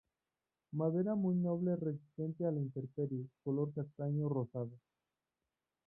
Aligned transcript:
Madera 0.71 1.13
muy 1.13 1.35
noble 1.35 1.75
resistente 1.75 2.47
a 2.47 2.49
la 2.51 2.59
intemperie, 2.59 3.27
color 3.43 3.71
castaño 3.71 4.27
rosado. 4.29 4.71